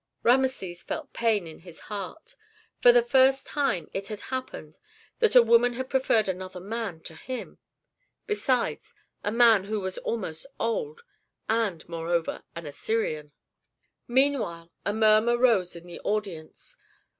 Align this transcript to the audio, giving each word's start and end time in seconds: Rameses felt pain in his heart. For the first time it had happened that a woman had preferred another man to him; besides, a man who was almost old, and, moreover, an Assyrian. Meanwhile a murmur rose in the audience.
Rameses 0.23 0.81
felt 0.81 1.13
pain 1.13 1.45
in 1.45 1.59
his 1.59 1.81
heart. 1.81 2.35
For 2.79 2.91
the 2.91 3.03
first 3.03 3.45
time 3.45 3.87
it 3.93 4.07
had 4.07 4.19
happened 4.33 4.79
that 5.19 5.35
a 5.35 5.43
woman 5.43 5.73
had 5.73 5.91
preferred 5.91 6.27
another 6.27 6.59
man 6.59 7.01
to 7.01 7.13
him; 7.13 7.59
besides, 8.25 8.95
a 9.23 9.31
man 9.31 9.65
who 9.65 9.79
was 9.79 9.99
almost 9.99 10.47
old, 10.59 11.01
and, 11.47 11.87
moreover, 11.87 12.41
an 12.55 12.65
Assyrian. 12.65 13.31
Meanwhile 14.07 14.71
a 14.87 14.91
murmur 14.91 15.37
rose 15.37 15.75
in 15.75 15.85
the 15.85 15.99
audience. 15.99 16.75